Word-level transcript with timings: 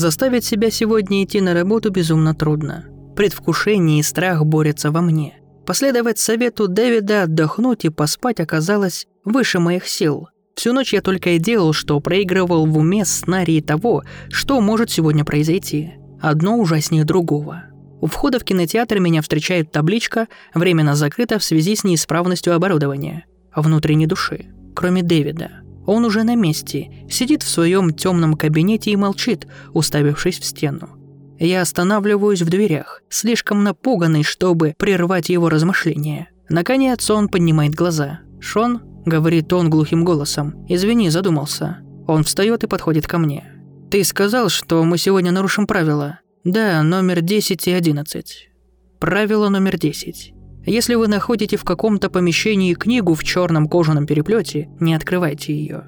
Заставить 0.00 0.46
себя 0.46 0.70
сегодня 0.70 1.22
идти 1.22 1.42
на 1.42 1.52
работу 1.52 1.90
безумно 1.90 2.34
трудно. 2.34 2.86
Предвкушение 3.16 4.00
и 4.00 4.02
страх 4.02 4.46
борются 4.46 4.90
во 4.90 5.02
мне. 5.02 5.34
Последовать 5.66 6.18
совету 6.18 6.68
Дэвида 6.68 7.24
отдохнуть 7.24 7.84
и 7.84 7.90
поспать 7.90 8.40
оказалось 8.40 9.06
выше 9.26 9.58
моих 9.58 9.86
сил. 9.86 10.28
Всю 10.54 10.72
ночь 10.72 10.94
я 10.94 11.02
только 11.02 11.32
и 11.32 11.38
делал, 11.38 11.74
что 11.74 12.00
проигрывал 12.00 12.64
в 12.64 12.78
уме 12.78 13.04
сценарии 13.04 13.60
того, 13.60 14.02
что 14.30 14.62
может 14.62 14.90
сегодня 14.90 15.26
произойти. 15.26 15.96
Одно 16.18 16.58
ужаснее 16.58 17.04
другого. 17.04 17.64
У 18.00 18.06
входа 18.06 18.38
в 18.38 18.44
кинотеатр 18.44 19.00
меня 19.00 19.20
встречает 19.20 19.70
табличка 19.70 20.28
«Временно 20.54 20.94
закрыто 20.94 21.38
в 21.38 21.44
связи 21.44 21.76
с 21.76 21.84
неисправностью 21.84 22.54
оборудования». 22.54 23.26
Внутренней 23.54 24.06
души. 24.06 24.46
Кроме 24.74 25.02
Дэвида. 25.02 25.50
Он 25.86 26.04
уже 26.04 26.22
на 26.22 26.34
месте, 26.34 26.90
сидит 27.08 27.42
в 27.42 27.48
своем 27.48 27.92
темном 27.92 28.34
кабинете 28.34 28.90
и 28.90 28.96
молчит, 28.96 29.46
уставившись 29.72 30.38
в 30.38 30.44
стену. 30.44 30.90
Я 31.38 31.62
останавливаюсь 31.62 32.42
в 32.42 32.50
дверях, 32.50 33.02
слишком 33.08 33.64
напуганный, 33.64 34.22
чтобы 34.22 34.74
прервать 34.76 35.30
его 35.30 35.48
размышления. 35.48 36.28
Наконец 36.48 37.08
он 37.10 37.28
поднимает 37.28 37.74
глаза. 37.74 38.20
«Шон?»– 38.40 38.82
говорит 39.06 39.52
он 39.52 39.70
глухим 39.70 40.04
голосом. 40.04 40.66
«Извини, 40.68 41.08
задумался». 41.08 41.78
Он 42.06 42.24
встает 42.24 42.64
и 42.64 42.66
подходит 42.66 43.06
ко 43.06 43.18
мне. 43.18 43.44
«Ты 43.90 44.04
сказал, 44.04 44.48
что 44.48 44.84
мы 44.84 44.98
сегодня 44.98 45.32
нарушим 45.32 45.66
правила?» 45.66 46.20
«Да, 46.44 46.82
номер 46.82 47.20
10 47.20 47.68
и 47.68 47.70
11». 47.70 48.24
Правило 48.98 49.48
номер 49.48 49.78
10. 49.78 50.34
Если 50.66 50.94
вы 50.94 51.08
находите 51.08 51.56
в 51.56 51.64
каком-то 51.64 52.10
помещении 52.10 52.74
книгу 52.74 53.14
в 53.14 53.24
черном 53.24 53.68
кожаном 53.68 54.06
переплете, 54.06 54.68
не 54.78 54.94
открывайте 54.94 55.54
ее. 55.54 55.84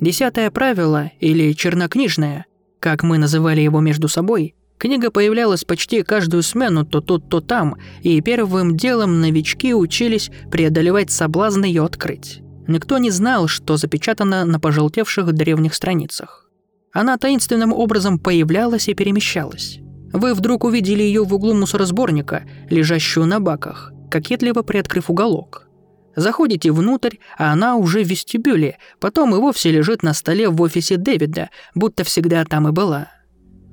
Десятое 0.00 0.50
правило, 0.50 1.10
или 1.20 1.52
чернокнижное, 1.52 2.46
как 2.80 3.02
мы 3.02 3.18
называли 3.18 3.60
его 3.60 3.80
между 3.80 4.08
собой, 4.08 4.54
Книга 4.80 5.10
появлялась 5.10 5.62
почти 5.64 6.02
каждую 6.02 6.42
смену 6.42 6.86
то 6.86 7.02
тут, 7.02 7.28
то 7.28 7.42
там, 7.42 7.76
и 8.00 8.18
первым 8.22 8.78
делом 8.78 9.20
новички 9.20 9.74
учились 9.74 10.30
преодолевать 10.50 11.10
соблазн 11.10 11.64
ее 11.64 11.84
открыть. 11.84 12.40
Никто 12.66 12.96
не 12.96 13.10
знал, 13.10 13.46
что 13.46 13.76
запечатано 13.76 14.46
на 14.46 14.58
пожелтевших 14.58 15.34
древних 15.34 15.74
страницах. 15.74 16.48
Она 16.94 17.18
таинственным 17.18 17.74
образом 17.74 18.18
появлялась 18.18 18.88
и 18.88 18.94
перемещалась. 18.94 19.80
Вы 20.14 20.32
вдруг 20.32 20.64
увидели 20.64 21.02
ее 21.02 21.24
в 21.24 21.34
углу 21.34 21.52
мусоросборника, 21.52 22.44
лежащую 22.70 23.26
на 23.26 23.38
баках, 23.38 23.92
кокетливо 24.10 24.62
приоткрыв 24.62 25.10
уголок. 25.10 25.68
Заходите 26.16 26.72
внутрь, 26.72 27.16
а 27.38 27.52
она 27.52 27.76
уже 27.76 28.02
в 28.02 28.08
вестибюле, 28.08 28.78
потом 28.98 29.34
и 29.34 29.38
вовсе 29.38 29.70
лежит 29.70 30.02
на 30.02 30.12
столе 30.12 30.48
в 30.48 30.60
офисе 30.60 30.96
Дэвида, 30.96 31.50
будто 31.74 32.04
всегда 32.04 32.44
там 32.44 32.68
и 32.68 32.72
была– 32.72 33.08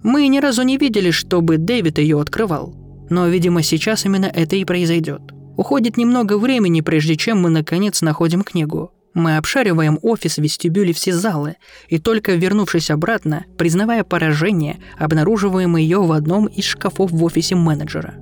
мы 0.03 0.27
ни 0.27 0.39
разу 0.39 0.61
не 0.61 0.77
видели, 0.77 1.11
чтобы 1.11 1.57
Дэвид 1.57 1.97
ее 1.97 2.21
открывал. 2.21 2.75
Но, 3.09 3.27
видимо, 3.27 3.63
сейчас 3.63 4.05
именно 4.05 4.25
это 4.25 4.55
и 4.55 4.63
произойдет. 4.63 5.21
Уходит 5.57 5.97
немного 5.97 6.37
времени, 6.37 6.81
прежде 6.81 7.15
чем 7.15 7.41
мы 7.41 7.49
наконец 7.49 8.01
находим 8.01 8.43
книгу. 8.43 8.91
Мы 9.13 9.37
обшариваем 9.37 9.97
офис, 10.03 10.37
вестибюль 10.37 10.91
и 10.91 10.93
все 10.93 11.11
залы, 11.11 11.55
и 11.89 11.97
только 11.97 12.35
вернувшись 12.35 12.91
обратно, 12.91 13.45
признавая 13.57 14.03
поражение, 14.03 14.77
обнаруживаем 14.99 15.75
ее 15.75 16.01
в 16.01 16.11
одном 16.11 16.45
из 16.45 16.65
шкафов 16.65 17.11
в 17.11 17.23
офисе 17.23 17.55
менеджера. 17.55 18.13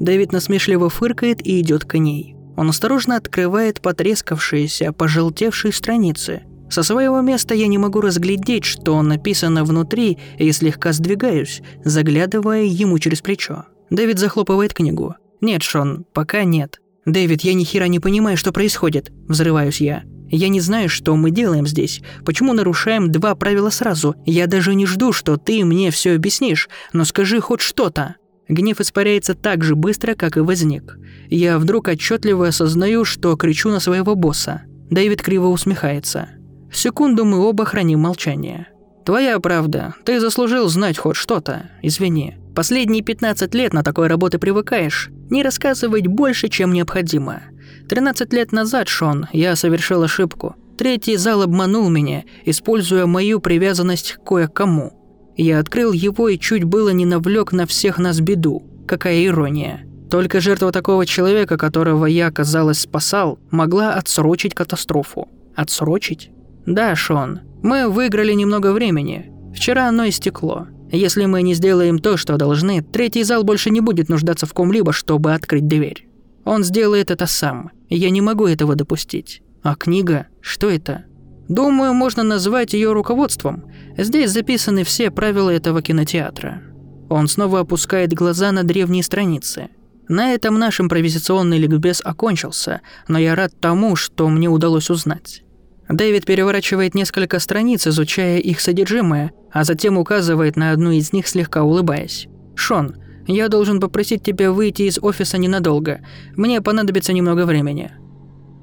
Дэвид 0.00 0.32
насмешливо 0.32 0.90
фыркает 0.90 1.44
и 1.46 1.60
идет 1.60 1.84
к 1.84 1.98
ней. 1.98 2.36
Он 2.56 2.70
осторожно 2.70 3.16
открывает 3.16 3.80
потрескавшиеся, 3.80 4.92
пожелтевшие 4.92 5.72
страницы, 5.72 6.42
со 6.70 6.82
своего 6.82 7.20
места 7.20 7.54
я 7.54 7.66
не 7.66 7.78
могу 7.78 8.00
разглядеть, 8.00 8.64
что 8.64 9.00
написано 9.02 9.64
внутри, 9.64 10.18
и 10.38 10.52
слегка 10.52 10.92
сдвигаюсь, 10.92 11.62
заглядывая 11.84 12.64
ему 12.64 12.98
через 12.98 13.22
плечо. 13.22 13.64
Дэвид 13.90 14.18
захлопывает 14.18 14.74
книгу. 14.74 15.14
«Нет, 15.40 15.62
Шон, 15.62 16.04
пока 16.12 16.44
нет». 16.44 16.80
«Дэвид, 17.06 17.40
я 17.40 17.54
ни 17.54 17.64
хера 17.64 17.88
не 17.88 18.00
понимаю, 18.00 18.36
что 18.36 18.52
происходит»,– 18.52 19.10
взрываюсь 19.28 19.80
я. 19.80 20.02
«Я 20.30 20.48
не 20.48 20.60
знаю, 20.60 20.90
что 20.90 21.16
мы 21.16 21.30
делаем 21.30 21.66
здесь. 21.66 22.02
Почему 22.26 22.52
нарушаем 22.52 23.10
два 23.10 23.34
правила 23.34 23.70
сразу? 23.70 24.14
Я 24.26 24.46
даже 24.46 24.74
не 24.74 24.84
жду, 24.84 25.12
что 25.12 25.38
ты 25.38 25.64
мне 25.64 25.90
все 25.90 26.14
объяснишь, 26.14 26.68
но 26.92 27.06
скажи 27.06 27.40
хоть 27.40 27.62
что-то». 27.62 28.16
Гнев 28.48 28.80
испаряется 28.80 29.34
так 29.34 29.62
же 29.62 29.74
быстро, 29.74 30.14
как 30.14 30.36
и 30.36 30.40
возник. 30.40 30.98
Я 31.28 31.58
вдруг 31.58 31.88
отчетливо 31.88 32.48
осознаю, 32.48 33.04
что 33.04 33.36
кричу 33.36 33.70
на 33.70 33.80
своего 33.80 34.14
босса. 34.14 34.62
Дэвид 34.90 35.22
криво 35.22 35.48
усмехается. 35.48 36.28
Секунду 36.72 37.24
мы 37.24 37.38
оба 37.38 37.64
храним 37.64 38.00
молчание. 38.00 38.68
«Твоя 39.04 39.40
правда. 39.40 39.94
Ты 40.04 40.20
заслужил 40.20 40.68
знать 40.68 40.98
хоть 40.98 41.16
что-то. 41.16 41.70
Извини. 41.82 42.36
Последние 42.54 43.02
15 43.02 43.54
лет 43.54 43.72
на 43.72 43.82
такой 43.82 44.08
работы 44.08 44.38
привыкаешь. 44.38 45.10
Не 45.30 45.42
рассказывать 45.42 46.06
больше, 46.06 46.48
чем 46.48 46.72
необходимо. 46.72 47.42
13 47.88 48.32
лет 48.32 48.52
назад, 48.52 48.88
Шон, 48.88 49.28
я 49.32 49.56
совершил 49.56 50.02
ошибку. 50.02 50.56
Третий 50.76 51.16
зал 51.16 51.42
обманул 51.42 51.88
меня, 51.88 52.24
используя 52.44 53.06
мою 53.06 53.40
привязанность 53.40 54.12
к 54.12 54.24
кое-кому. 54.24 54.97
Я 55.38 55.60
открыл 55.60 55.92
его 55.92 56.28
и 56.28 56.36
чуть 56.36 56.64
было 56.64 56.88
не 56.88 57.06
навлек 57.06 57.52
на 57.52 57.64
всех 57.64 57.98
нас 57.98 58.20
беду. 58.20 58.64
Какая 58.86 59.24
ирония. 59.24 59.86
Только 60.10 60.40
жертва 60.40 60.72
такого 60.72 61.06
человека, 61.06 61.56
которого 61.56 62.06
я, 62.06 62.32
казалось, 62.32 62.80
спасал, 62.80 63.38
могла 63.52 63.94
отсрочить 63.94 64.54
катастрофу. 64.54 65.28
Отсрочить? 65.54 66.30
Да, 66.66 66.96
Шон, 66.96 67.40
мы 67.62 67.88
выиграли 67.88 68.32
немного 68.32 68.72
времени. 68.72 69.30
Вчера 69.54 69.88
оно 69.88 70.08
истекло. 70.08 70.66
Если 70.90 71.26
мы 71.26 71.42
не 71.42 71.54
сделаем 71.54 72.00
то, 72.00 72.16
что 72.16 72.36
должны, 72.36 72.82
третий 72.82 73.22
зал 73.22 73.44
больше 73.44 73.70
не 73.70 73.80
будет 73.80 74.08
нуждаться 74.08 74.46
в 74.46 74.54
ком-либо, 74.54 74.92
чтобы 74.92 75.34
открыть 75.34 75.68
дверь. 75.68 76.08
Он 76.44 76.64
сделает 76.64 77.12
это 77.12 77.26
сам. 77.26 77.70
Я 77.88 78.10
не 78.10 78.22
могу 78.22 78.46
этого 78.46 78.74
допустить. 78.74 79.42
А 79.62 79.76
книга? 79.76 80.26
Что 80.40 80.68
это? 80.68 81.04
Думаю, 81.48 81.94
можно 81.94 82.22
назвать 82.22 82.74
ее 82.74 82.92
руководством. 82.92 83.64
Здесь 83.96 84.30
записаны 84.30 84.84
все 84.84 85.10
правила 85.10 85.50
этого 85.50 85.80
кинотеатра. 85.80 86.62
Он 87.08 87.26
снова 87.26 87.60
опускает 87.60 88.12
глаза 88.12 88.52
на 88.52 88.64
древние 88.64 89.02
страницы. 89.02 89.68
На 90.08 90.32
этом 90.34 90.58
наш 90.58 90.80
импровизационный 90.80 91.58
ликбез 91.58 92.02
окончился, 92.04 92.82
но 93.08 93.18
я 93.18 93.34
рад 93.34 93.52
тому, 93.60 93.96
что 93.96 94.28
мне 94.28 94.48
удалось 94.48 94.90
узнать. 94.90 95.42
Дэвид 95.88 96.26
переворачивает 96.26 96.94
несколько 96.94 97.38
страниц, 97.38 97.86
изучая 97.86 98.38
их 98.38 98.60
содержимое, 98.60 99.32
а 99.50 99.64
затем 99.64 99.96
указывает 99.96 100.56
на 100.56 100.72
одну 100.72 100.90
из 100.90 101.12
них, 101.14 101.26
слегка 101.26 101.62
улыбаясь. 101.62 102.28
«Шон, 102.54 102.96
я 103.26 103.48
должен 103.48 103.80
попросить 103.80 104.22
тебя 104.22 104.52
выйти 104.52 104.82
из 104.82 104.98
офиса 105.00 105.38
ненадолго. 105.38 106.00
Мне 106.36 106.60
понадобится 106.60 107.14
немного 107.14 107.46
времени». 107.46 107.92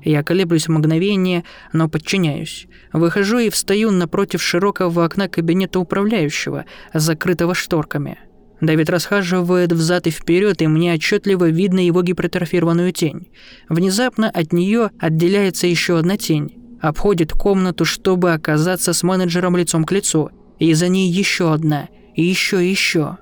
Я 0.05 0.23
колеблюсь 0.23 0.69
мгновение, 0.69 1.43
но 1.73 1.89
подчиняюсь. 1.89 2.67
Выхожу 2.93 3.39
и 3.39 3.49
встаю 3.49 3.91
напротив 3.91 4.41
широкого 4.41 5.03
окна 5.03 5.27
кабинета 5.27 5.79
управляющего, 5.79 6.63
закрытого 6.93 7.53
шторками. 7.53 8.19
Дэвид 8.61 8.89
расхаживает 8.89 9.73
взад 9.73 10.07
и 10.07 10.11
вперед, 10.11 10.61
и 10.61 10.67
мне 10.67 10.93
отчетливо 10.93 11.49
видно 11.49 11.85
его 11.85 12.01
гипертрофированную 12.01 12.93
тень. 12.93 13.27
Внезапно 13.67 14.29
от 14.29 14.53
нее 14.53 14.91
отделяется 14.97 15.67
еще 15.67 15.99
одна 15.99 16.16
тень 16.16 16.61
обходит 16.87 17.31
комнату, 17.31 17.85
чтобы 17.85 18.33
оказаться 18.33 18.93
с 18.93 19.03
менеджером 19.03 19.57
лицом 19.57 19.83
к 19.83 19.91
лицу, 19.91 20.29
и 20.59 20.73
за 20.73 20.87
ней 20.87 21.09
еще 21.09 21.53
одна, 21.53 21.89
и 22.16 22.23
еще 22.23 22.63
и 22.63 22.69
еще. 22.69 23.17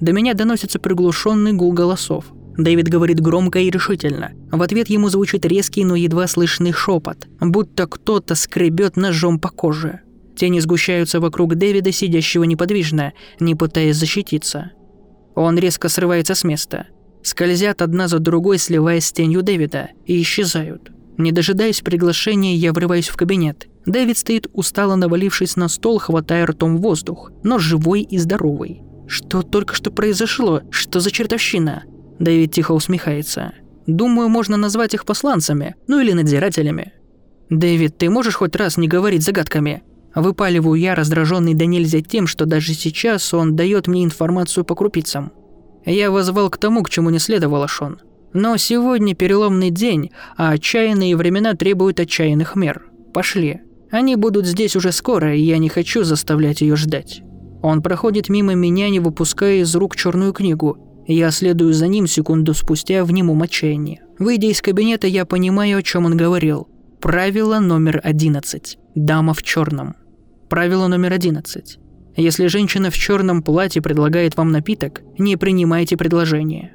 До 0.00 0.12
меня 0.12 0.34
доносится 0.34 0.78
приглушенный 0.78 1.52
гул 1.52 1.72
голосов. 1.72 2.26
Дэвид 2.56 2.88
говорит 2.88 3.20
громко 3.20 3.58
и 3.58 3.70
решительно. 3.70 4.32
В 4.50 4.62
ответ 4.62 4.88
ему 4.88 5.08
звучит 5.08 5.44
резкий, 5.44 5.84
но 5.84 5.94
едва 5.94 6.26
слышный 6.26 6.72
шепот, 6.72 7.26
будто 7.40 7.86
кто-то 7.86 8.34
скребет 8.34 8.96
ножом 8.96 9.38
по 9.38 9.48
коже. 9.48 10.00
Тени 10.36 10.60
сгущаются 10.60 11.20
вокруг 11.20 11.54
Дэвида, 11.54 11.92
сидящего 11.92 12.44
неподвижно, 12.44 13.12
не 13.40 13.54
пытаясь 13.54 13.96
защититься. 13.96 14.72
Он 15.34 15.58
резко 15.58 15.88
срывается 15.88 16.34
с 16.34 16.44
места. 16.44 16.86
Скользят 17.22 17.82
одна 17.82 18.08
за 18.08 18.18
другой, 18.18 18.58
сливаясь 18.58 19.06
с 19.06 19.12
тенью 19.12 19.42
Дэвида, 19.42 19.90
и 20.06 20.20
исчезают. 20.20 20.92
Не 21.18 21.32
дожидаясь 21.32 21.80
приглашения, 21.80 22.54
я 22.54 22.72
врываюсь 22.72 23.08
в 23.08 23.16
кабинет. 23.16 23.68
Дэвид 23.86 24.18
стоит 24.18 24.48
устало 24.52 24.96
навалившись 24.96 25.56
на 25.56 25.68
стол, 25.68 25.98
хватая 25.98 26.46
ртом 26.46 26.78
воздух, 26.78 27.30
но 27.42 27.58
живой 27.58 28.02
и 28.02 28.18
здоровый. 28.18 28.82
Что 29.06 29.42
только 29.42 29.74
что 29.74 29.90
произошло? 29.90 30.62
Что 30.70 31.00
за 31.00 31.10
чертовщина? 31.10 31.84
Дэвид 32.18 32.52
тихо 32.52 32.72
усмехается. 32.72 33.52
Думаю, 33.86 34.28
можно 34.28 34.56
назвать 34.56 34.94
их 34.94 35.04
посланцами, 35.04 35.76
ну 35.86 36.00
или 36.00 36.12
надзирателями. 36.12 36.92
Дэвид, 37.50 37.96
ты 37.98 38.10
можешь 38.10 38.36
хоть 38.36 38.56
раз 38.56 38.76
не 38.76 38.88
говорить 38.88 39.22
загадками? 39.22 39.82
Выпаливаю 40.14 40.74
я, 40.74 40.94
раздраженный 40.94 41.54
до 41.54 41.66
нельзя 41.66 42.00
тем, 42.00 42.26
что 42.26 42.46
даже 42.46 42.72
сейчас 42.72 43.34
он 43.34 43.54
дает 43.54 43.86
мне 43.86 44.02
информацию 44.02 44.64
по 44.64 44.74
крупицам. 44.74 45.30
Я 45.84 46.10
возвал 46.10 46.50
к 46.50 46.56
тому, 46.56 46.82
к 46.82 46.90
чему 46.90 47.10
не 47.10 47.18
следовало, 47.18 47.68
Шон. 47.68 48.00
Но 48.32 48.56
сегодня 48.56 49.14
переломный 49.14 49.70
день, 49.70 50.10
а 50.36 50.50
отчаянные 50.50 51.16
времена 51.16 51.54
требуют 51.54 52.00
отчаянных 52.00 52.56
мер. 52.56 52.86
Пошли. 53.14 53.60
Они 53.90 54.16
будут 54.16 54.46
здесь 54.46 54.74
уже 54.74 54.90
скоро, 54.90 55.34
и 55.34 55.40
я 55.40 55.58
не 55.58 55.68
хочу 55.68 56.02
заставлять 56.02 56.60
ее 56.60 56.76
ждать. 56.76 57.22
Он 57.62 57.82
проходит 57.82 58.28
мимо 58.28 58.54
меня, 58.54 58.90
не 58.90 59.00
выпуская 59.00 59.56
из 59.56 59.74
рук 59.76 59.96
черную 59.96 60.32
книгу. 60.32 60.85
Я 61.06 61.30
следую 61.30 61.72
за 61.72 61.86
ним 61.86 62.08
секунду 62.08 62.52
спустя 62.52 63.04
в 63.04 63.12
немом 63.12 63.42
отчаянии. 63.42 64.00
Выйдя 64.18 64.48
из 64.48 64.60
кабинета, 64.60 65.06
я 65.06 65.24
понимаю, 65.24 65.78
о 65.78 65.82
чем 65.82 66.04
он 66.04 66.16
говорил. 66.16 66.68
Правило 67.00 67.60
номер 67.60 68.00
11. 68.02 68.78
Дама 68.96 69.32
в 69.32 69.42
черном. 69.44 69.94
Правило 70.48 70.88
номер 70.88 71.12
11. 71.12 71.78
Если 72.16 72.46
женщина 72.48 72.90
в 72.90 72.94
черном 72.94 73.42
платье 73.42 73.80
предлагает 73.80 74.36
вам 74.36 74.50
напиток, 74.50 75.02
не 75.16 75.36
принимайте 75.36 75.96
предложение. 75.96 76.72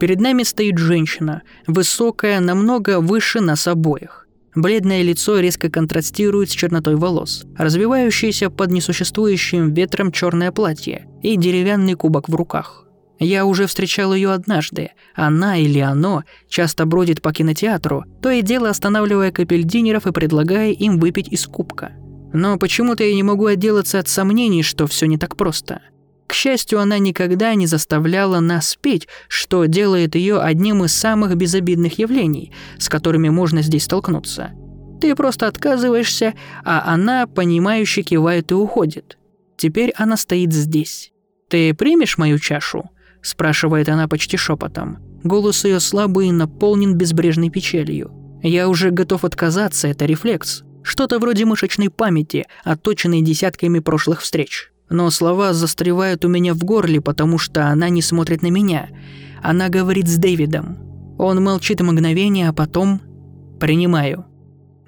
Перед 0.00 0.20
нами 0.20 0.42
стоит 0.42 0.78
женщина, 0.78 1.42
высокая, 1.68 2.40
намного 2.40 3.00
выше 3.00 3.40
нас 3.40 3.68
обоих. 3.68 4.26
Бледное 4.56 5.02
лицо 5.02 5.38
резко 5.38 5.70
контрастирует 5.70 6.50
с 6.50 6.52
чернотой 6.52 6.96
волос, 6.96 7.44
развивающееся 7.56 8.50
под 8.50 8.72
несуществующим 8.72 9.72
ветром 9.72 10.10
черное 10.10 10.50
платье 10.50 11.06
и 11.22 11.36
деревянный 11.36 11.94
кубок 11.94 12.28
в 12.28 12.34
руках. 12.34 12.86
Я 13.18 13.46
уже 13.46 13.66
встречал 13.66 14.14
ее 14.14 14.32
однажды. 14.32 14.90
Она 15.14 15.56
или 15.56 15.78
оно 15.78 16.24
часто 16.48 16.86
бродит 16.86 17.22
по 17.22 17.32
кинотеатру, 17.32 18.04
то 18.20 18.30
и 18.30 18.42
дело 18.42 18.70
останавливая 18.70 19.30
капельдинеров 19.30 20.06
и 20.06 20.12
предлагая 20.12 20.72
им 20.72 20.98
выпить 20.98 21.28
из 21.28 21.46
кубка– 21.46 21.92
но 22.32 22.56
почему-то 22.56 23.04
я 23.04 23.14
не 23.14 23.22
могу 23.22 23.46
отделаться 23.46 23.98
от 23.98 24.08
сомнений, 24.08 24.62
что 24.62 24.86
все 24.86 25.06
не 25.06 25.18
так 25.18 25.36
просто. 25.36 25.82
К 26.26 26.32
счастью, 26.34 26.80
она 26.80 26.98
никогда 26.98 27.54
не 27.54 27.66
заставляла 27.66 28.40
нас 28.40 28.78
петь, 28.80 29.06
что 29.28 29.66
делает 29.66 30.14
ее 30.14 30.40
одним 30.40 30.82
из 30.84 30.94
самых 30.94 31.36
безобидных 31.36 31.98
явлений, 31.98 32.52
с 32.78 32.88
которыми 32.88 33.28
можно 33.28 33.60
здесь 33.60 33.84
столкнуться. 33.84 34.52
Ты 35.00 35.14
просто 35.14 35.46
отказываешься, 35.46 36.32
а 36.64 36.90
она, 36.94 37.26
понимающе 37.26 38.02
кивает 38.02 38.50
и 38.50 38.54
уходит. 38.54 39.18
Теперь 39.58 39.92
она 39.96 40.16
стоит 40.16 40.52
здесь. 40.52 41.12
«Ты 41.48 41.74
примешь 41.74 42.16
мою 42.16 42.38
чашу?»– 42.38 42.88
спрашивает 43.22 43.88
она 43.88 44.08
почти 44.08 44.36
шепотом. 44.36 44.98
Голос 45.22 45.64
ее 45.64 45.80
слабый 45.80 46.28
и 46.28 46.32
наполнен 46.32 46.94
безбрежной 46.94 47.50
печалью. 47.50 48.10
Я 48.42 48.68
уже 48.68 48.90
готов 48.90 49.24
отказаться, 49.24 49.88
это 49.88 50.04
рефлекс. 50.04 50.64
Что-то 50.82 51.20
вроде 51.20 51.44
мышечной 51.44 51.90
памяти, 51.90 52.46
отточенной 52.64 53.22
десятками 53.22 53.78
прошлых 53.78 54.20
встреч. 54.20 54.72
Но 54.90 55.08
слова 55.10 55.52
застревают 55.52 56.24
у 56.24 56.28
меня 56.28 56.54
в 56.54 56.64
горле, 56.64 57.00
потому 57.00 57.38
что 57.38 57.68
она 57.68 57.88
не 57.88 58.02
смотрит 58.02 58.42
на 58.42 58.48
меня. 58.48 58.88
Она 59.42 59.68
говорит 59.68 60.08
с 60.08 60.16
Дэвидом. 60.16 61.16
Он 61.18 61.42
молчит 61.42 61.80
мгновение, 61.80 62.48
а 62.48 62.52
потом... 62.52 63.00
Принимаю. 63.60 64.26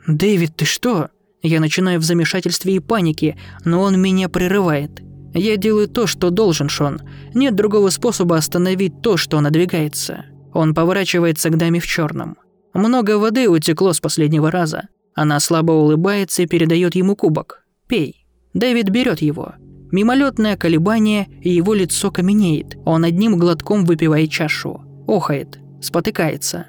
«Дэвид, 0.09 0.57
ты 0.57 0.65
что?» 0.65 1.11
Я 1.43 1.61
начинаю 1.61 2.01
в 2.01 2.03
замешательстве 2.03 2.75
и 2.75 2.81
панике, 2.81 3.37
но 3.65 3.83
он 3.83 4.01
меня 4.01 4.29
прерывает. 4.29 5.04
Я 5.35 5.57
делаю 5.57 5.89
то, 5.89 6.07
что 6.07 6.31
должен, 6.31 6.69
Шон. 6.69 7.01
Нет 7.35 7.57
другого 7.57 7.91
способа 7.91 8.37
остановить 8.37 9.03
то, 9.03 9.17
что 9.17 9.41
надвигается. 9.41 10.27
Он 10.53 10.75
поворачивается 10.75 11.51
к 11.51 11.59
даме 11.59 11.81
в 11.81 11.87
черном. 11.87 12.37
Много 12.73 13.19
воды 13.19 13.49
утекло 13.49 13.93
с 13.93 14.01
последнего 14.01 14.51
раза. 14.51 14.89
Она 15.15 15.41
слабо 15.41 15.73
улыбается 15.73 16.43
и 16.43 16.47
передает 16.47 16.95
ему 16.95 17.17
кубок. 17.17 17.65
«Пей». 17.89 18.27
Дэвид 18.55 18.89
берет 18.91 19.21
его. 19.21 19.55
Мимолетное 19.91 20.57
колебание, 20.57 21.29
и 21.43 21.51
его 21.51 21.75
лицо 21.75 22.13
каменеет. 22.13 22.77
Он 22.85 23.05
одним 23.05 23.37
глотком 23.37 23.85
выпивает 23.85 24.31
чашу. 24.31 24.83
Охает. 25.09 25.59
Спотыкается. 25.81 26.67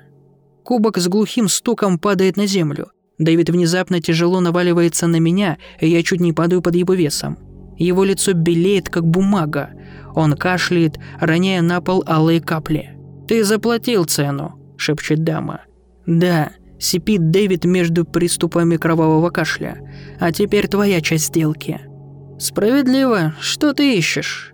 Кубок 0.64 0.98
с 0.98 1.08
глухим 1.08 1.48
стуком 1.48 2.00
падает 2.00 2.38
на 2.38 2.48
землю. 2.48 2.88
Дэвид 3.20 3.50
внезапно 3.50 4.02
тяжело 4.02 4.40
наваливается 4.42 5.06
на 5.08 5.18
меня, 5.18 5.58
и 5.80 5.88
я 5.88 6.02
чуть 6.04 6.20
не 6.20 6.34
падаю 6.34 6.62
под 6.62 6.76
его 6.76 6.94
весом. 6.96 7.38
Его 7.78 8.04
лицо 8.04 8.34
белеет, 8.34 8.90
как 8.90 9.06
бумага. 9.06 9.72
Он 10.14 10.34
кашляет, 10.34 10.98
роняя 11.20 11.62
на 11.62 11.82
пол 11.82 12.04
алые 12.08 12.42
капли. 12.42 12.98
«Ты 13.28 13.44
заплатил 13.44 14.06
цену»,– 14.06 14.60
шепчет 14.78 15.24
дама. 15.24 15.62
«Да, 16.06 16.52
Сипит 16.80 17.32
Дэвид 17.32 17.66
между 17.66 18.06
приступами 18.06 18.78
кровавого 18.78 19.30
кашля. 19.30 19.80
А 20.20 20.32
теперь 20.32 20.68
твоя 20.68 21.02
часть 21.02 21.28
сделки. 21.28 21.82
Справедливо. 22.38 23.34
Что 23.40 23.74
ты 23.74 23.98
ищешь? 23.98 24.54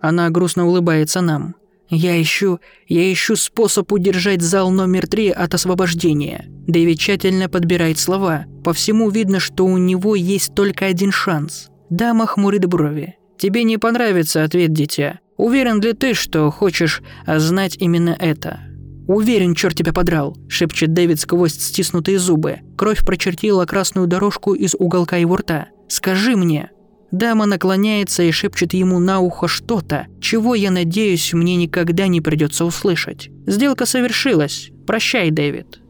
Она 0.00 0.28
грустно 0.30 0.66
улыбается 0.66 1.20
нам. 1.20 1.54
Я 1.88 2.20
ищу, 2.20 2.58
я 2.88 3.12
ищу 3.12 3.36
способ 3.36 3.92
удержать 3.92 4.40
зал 4.40 4.70
номер 4.70 5.06
три 5.06 5.30
от 5.30 5.54
освобождения. 5.54 6.46
Дэвид 6.66 6.98
тщательно 6.98 7.48
подбирает 7.48 7.98
слова. 7.98 8.46
По 8.64 8.72
всему 8.72 9.10
видно, 9.10 9.40
что 9.40 9.66
у 9.66 9.76
него 9.76 10.16
есть 10.16 10.54
только 10.54 10.86
один 10.86 11.12
шанс. 11.12 11.68
Дама 11.92 12.26
хмурит 12.26 12.64
брови. 12.64 13.16
Тебе 13.36 13.64
не 13.64 13.76
понравится 13.76 14.44
ответ, 14.44 14.72
дитя. 14.72 15.20
Уверен 15.36 15.78
ли 15.82 15.92
ты, 15.92 16.14
что 16.14 16.50
хочешь 16.50 17.02
знать 17.26 17.76
именно 17.78 18.16
это? 18.18 18.60
«Уверен, 19.08 19.54
черт 19.54 19.76
тебя 19.76 19.92
подрал»,– 19.92 20.34
шепчет 20.48 20.94
Дэвид 20.94 21.20
сквозь 21.20 21.52
стиснутые 21.52 22.18
зубы. 22.18 22.60
Кровь 22.78 23.04
прочертила 23.04 23.66
красную 23.66 24.06
дорожку 24.06 24.54
из 24.54 24.74
уголка 24.78 25.18
его 25.18 25.36
рта. 25.36 25.66
«Скажи 25.86 26.34
мне». 26.34 26.70
Дама 27.10 27.44
наклоняется 27.44 28.22
и 28.22 28.30
шепчет 28.30 28.72
ему 28.72 28.98
на 28.98 29.20
ухо 29.20 29.46
что-то, 29.46 30.06
чего, 30.18 30.54
я 30.54 30.70
надеюсь, 30.70 31.34
мне 31.34 31.56
никогда 31.56 32.06
не 32.06 32.22
придется 32.22 32.64
услышать. 32.64 33.28
Сделка 33.46 33.84
совершилась. 33.84 34.70
Прощай, 34.86 35.30
Дэвид. 35.30 35.82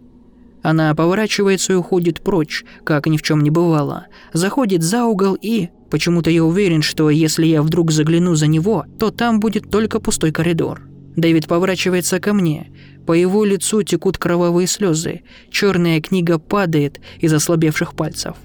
Она 0.63 0.95
поворачивается 0.95 1.73
и 1.73 1.77
уходит 1.77 2.23
прочь, 2.23 2.65
как 2.85 3.07
ни 3.07 3.17
в 3.17 3.23
чем 3.23 3.41
не 3.41 3.51
бывало. 3.51 4.07
Заходит 4.33 4.83
за 4.83 5.05
угол 5.05 5.37
и... 5.41 5.69
Почему-то 5.93 6.31
я 6.31 6.43
уверен, 6.43 6.81
что 6.81 7.11
если 7.11 7.45
я 7.45 7.61
вдруг 7.61 7.93
загляну 7.93 8.35
за 8.35 8.47
него, 8.47 8.87
то 8.99 9.11
там 9.11 9.41
будет 9.41 9.71
только 9.71 10.01
пустой 10.01 10.33
коридор. 10.33 10.81
Дэвид 11.17 11.47
поворачивается 11.47 12.19
ко 12.19 12.33
мне. 12.33 12.73
По 13.07 13.13
его 13.13 13.45
лицу 13.45 13.83
текут 13.83 14.17
кровавые 14.17 14.67
слезы. 14.67 15.21
Черная 15.51 16.01
книга 16.01 16.39
падает 16.39 17.03
из 17.21 17.35
ослабевших 17.35 17.95
пальцев. 17.95 18.37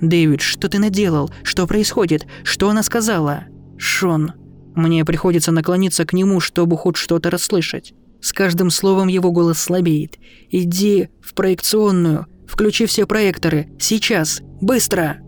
«Дэвид, 0.00 0.40
что 0.40 0.70
ты 0.70 0.78
наделал? 0.78 1.30
Что 1.42 1.66
происходит? 1.66 2.26
Что 2.42 2.70
она 2.70 2.82
сказала?» 2.82 3.44
«Шон». 3.76 4.32
Мне 4.74 5.04
приходится 5.04 5.52
наклониться 5.52 6.06
к 6.06 6.14
нему, 6.14 6.40
чтобы 6.40 6.78
хоть 6.78 6.96
что-то 6.96 7.28
расслышать. 7.28 7.92
С 8.22 8.32
каждым 8.32 8.70
словом 8.70 9.08
его 9.08 9.30
голос 9.30 9.58
слабеет. 9.58 10.16
«Иди 10.48 11.10
в 11.20 11.34
проекционную. 11.34 12.24
Включи 12.48 12.86
все 12.86 13.04
проекторы. 13.04 13.68
Сейчас. 13.78 14.40
Быстро!» 14.62 15.23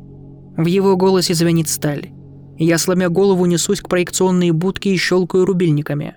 В 0.57 0.67
его 0.67 0.97
голосе 0.97 1.35
звенит 1.35 1.69
сталь. 1.69 2.11
Я, 2.59 2.79
сломя 2.79 3.09
голову, 3.11 3.45
несусь 3.45 3.81
к 3.81 3.89
проекционной 3.89 4.53
будке 4.53 4.95
и 4.95 4.97
щелкаю 4.97 5.45
рубильниками. 5.45 6.15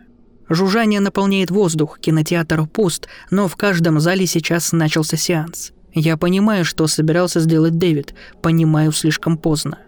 Жужжание 0.47 0.99
наполняет 0.99 1.51
воздух, 1.51 1.99
кинотеатр 1.99 2.65
пуст, 2.65 3.07
но 3.29 3.47
в 3.47 3.55
каждом 3.55 3.99
зале 3.99 4.25
сейчас 4.25 4.71
начался 4.71 5.17
сеанс. 5.17 5.73
Я 5.93 6.17
понимаю, 6.17 6.65
что 6.65 6.87
собирался 6.87 7.39
сделать 7.39 7.77
Дэвид, 7.77 8.15
понимаю 8.41 8.91
слишком 8.91 9.37
поздно. 9.37 9.79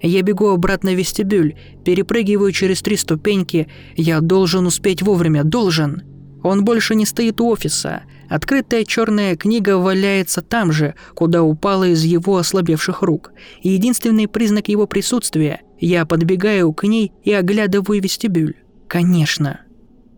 Я 0.00 0.22
бегу 0.22 0.48
обратно 0.48 0.92
в 0.92 0.94
вестибюль, 0.94 1.56
перепрыгиваю 1.84 2.52
через 2.52 2.82
три 2.82 2.96
ступеньки, 2.96 3.68
я 3.96 4.20
должен 4.20 4.66
успеть 4.66 5.02
вовремя, 5.02 5.44
должен. 5.44 6.02
Он 6.42 6.64
больше 6.64 6.94
не 6.94 7.04
стоит 7.04 7.40
у 7.40 7.48
офиса. 7.48 8.02
Открытая 8.28 8.84
черная 8.84 9.36
книга 9.36 9.78
валяется 9.78 10.42
там 10.42 10.72
же, 10.72 10.94
куда 11.14 11.42
упала 11.42 11.84
из 11.84 12.04
его 12.04 12.36
ослабевших 12.36 13.02
рук. 13.02 13.32
И 13.62 13.70
единственный 13.70 14.28
признак 14.28 14.68
его 14.68 14.86
присутствия– 14.86 15.62
я 15.80 16.04
подбегаю 16.06 16.72
к 16.72 16.84
ней 16.84 17.12
и 17.22 17.32
оглядываю 17.32 18.02
вестибюль. 18.02 18.56
Конечно, 18.88 19.60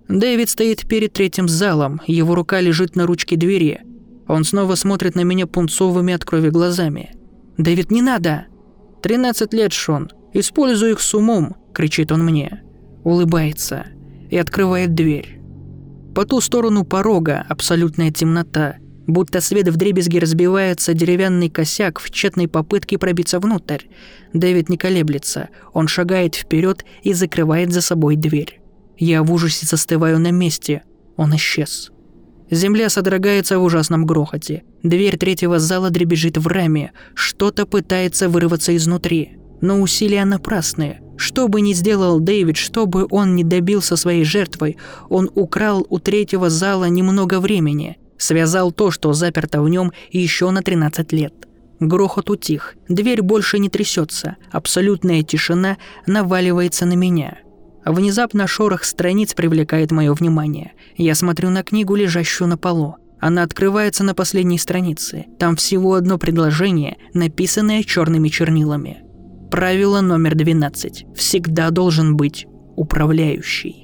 Дэвид 0.09 0.49
стоит 0.49 0.89
перед 0.89 1.13
третьим 1.13 1.49
залом, 1.49 2.01
его 2.07 2.35
рука 2.35 2.61
лежит 2.61 2.97
на 2.97 3.07
ручке 3.07 3.37
двери. 3.37 3.83
Он 4.27 4.45
снова 4.45 4.75
смотрит 4.75 5.15
на 5.15 5.21
меня 5.21 5.47
пунцовыми 5.47 6.15
от 6.15 6.25
крови 6.25 6.51
глазами. 6.51 7.15
«Дэвид, 7.59 7.91
не 7.91 8.03
надо!» 8.03 8.47
«Тринадцать 9.03 9.55
лет, 9.55 9.73
Шон. 9.73 10.11
Используй 10.33 10.93
их 10.93 11.01
с 11.01 11.15
умом!»– 11.15 11.57
кричит 11.75 12.11
он 12.11 12.25
мне. 12.25 12.63
Улыбается 13.05 13.87
и 14.31 14.37
открывает 14.37 14.95
дверь. 14.95 15.40
По 16.15 16.25
ту 16.25 16.41
сторону 16.41 16.85
порога 16.85 17.45
абсолютная 17.49 18.11
темнота, 18.11 18.77
будто 19.07 19.41
свет 19.41 19.69
в 19.69 19.77
дребезги 19.77 20.19
разбивается 20.19 20.95
деревянный 20.95 21.49
косяк 21.49 22.01
в 22.01 22.11
тщетной 22.11 22.49
попытке 22.49 22.99
пробиться 22.99 23.39
внутрь. 23.39 23.85
Дэвид 24.33 24.69
не 24.69 24.77
колеблется, 24.77 25.49
он 25.73 25.89
шагает 25.89 26.35
вперед 26.35 26.85
и 27.03 27.13
закрывает 27.13 27.73
за 27.73 27.81
собой 27.81 28.17
дверь. 28.17 28.61
Я 28.99 29.23
в 29.23 29.33
ужасе 29.33 29.67
застываю 29.67 30.19
на 30.19 30.31
месте. 30.31 30.83
Он 31.17 31.35
исчез. 31.37 31.91
Земля 32.51 32.91
содрогается 32.91 33.59
в 33.59 33.63
ужасном 33.63 34.05
грохоте. 34.05 34.65
Дверь 34.83 35.17
третьего 35.17 35.59
зала 35.59 35.91
дребезжит 35.91 36.37
в 36.37 36.47
раме. 36.47 36.93
Что-то 37.15 37.65
пытается 37.65 38.29
вырваться 38.29 38.77
изнутри. 38.77 39.39
Но 39.61 39.81
усилия 39.81 40.25
напрасные. 40.25 41.01
Что 41.21 41.49
бы 41.49 41.61
ни 41.61 41.75
сделал 41.75 42.19
Дэвид, 42.19 42.57
что 42.57 42.87
бы 42.87 43.07
он 43.11 43.37
ни 43.37 43.43
добился 43.43 43.97
своей 43.97 44.25
жертвой, 44.25 44.79
он 45.11 45.31
украл 45.35 45.87
у 45.91 45.99
третьего 45.99 46.49
зала 46.49 46.87
немного 46.87 47.41
времени. 47.41 47.99
Связал 48.17 48.73
то, 48.73 48.91
что 48.91 49.13
заперто 49.13 49.61
в 49.61 49.69
нем, 49.69 49.93
еще 50.11 50.51
на 50.51 50.63
13 50.63 51.13
лет. 51.13 51.35
Грохот 51.79 52.31
утих, 52.31 52.75
дверь 52.89 53.21
больше 53.21 53.59
не 53.59 53.69
трясется, 53.69 54.37
абсолютная 54.51 55.23
тишина 55.23 55.77
наваливается 56.07 56.87
на 56.87 56.95
меня. 56.95 57.37
Внезапно 57.85 58.47
шорох 58.47 58.83
страниц 58.83 59.35
привлекает 59.35 59.91
мое 59.91 60.15
внимание. 60.15 60.73
Я 60.97 61.15
смотрю 61.15 61.51
на 61.51 61.63
книгу, 61.63 61.97
лежащую 61.97 62.49
на 62.49 62.57
полу. 62.57 62.97
Она 63.21 63.43
открывается 63.43 64.05
на 64.05 64.15
последней 64.15 64.59
странице. 64.59 65.27
Там 65.39 65.57
всего 65.57 65.95
одно 65.97 66.17
предложение, 66.17 66.97
написанное 67.13 67.83
черными 67.83 68.29
чернилами. 68.31 69.03
Правило 69.51 70.01
номер 70.01 70.37
12. 70.37 71.07
Всегда 71.17 71.71
должен 71.71 72.17
быть 72.17 72.47
управляющий. 72.77 73.80